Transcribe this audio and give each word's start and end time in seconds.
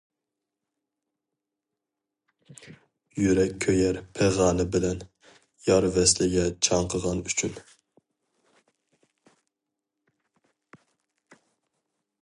يۈرەك 3.23 3.53
كۆيەر 3.65 3.99
پىغانى 4.15 4.65
بىلەن، 4.77 5.03
يار 5.67 5.87
ۋەسلىگە 5.99 6.47
چاڭقىغان 6.69 7.23
ئۈچۈن. 7.27 7.61